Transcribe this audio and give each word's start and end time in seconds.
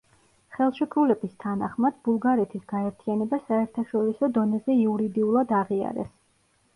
ხელშეკრულების 0.53 1.33
თანახმად 1.43 1.99
ბულგარეთის 2.07 2.63
გაერთიანება 2.73 3.39
საერთაშორისო 3.49 4.31
დონეზე 4.39 4.79
იურიდიულად 4.85 5.55
აღიარეს. 5.59 6.09